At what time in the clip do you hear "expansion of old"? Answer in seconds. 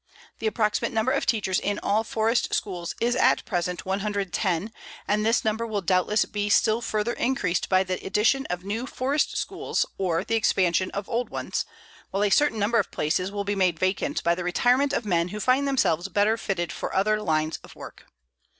10.33-11.29